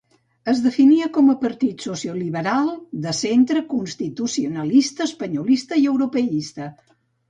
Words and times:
Es 0.53 0.61
definia 0.61 1.09
com 1.17 1.29
a 1.33 1.35
partit 1.43 1.85
socioliberal, 1.89 2.73
de 3.05 3.15
centre, 3.21 3.65
constitucionalista, 3.77 5.11
espanyolista 5.11 5.83
i 5.87 5.91
europeista. 5.97 6.77